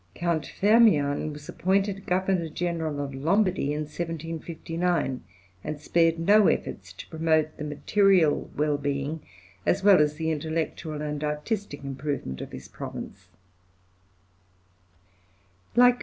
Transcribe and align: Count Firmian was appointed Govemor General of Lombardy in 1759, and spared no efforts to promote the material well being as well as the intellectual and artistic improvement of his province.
Count 0.15 0.51
Firmian 0.59 1.31
was 1.31 1.47
appointed 1.47 2.07
Govemor 2.07 2.51
General 2.51 2.99
of 3.01 3.13
Lombardy 3.13 3.65
in 3.71 3.81
1759, 3.81 5.21
and 5.63 5.79
spared 5.79 6.17
no 6.17 6.47
efforts 6.47 6.91
to 6.91 7.07
promote 7.07 7.55
the 7.57 7.63
material 7.63 8.49
well 8.57 8.79
being 8.79 9.21
as 9.63 9.83
well 9.83 10.01
as 10.01 10.15
the 10.15 10.31
intellectual 10.31 11.03
and 11.03 11.23
artistic 11.23 11.83
improvement 11.83 12.41
of 12.41 12.51
his 12.51 12.67
province. 12.67 13.27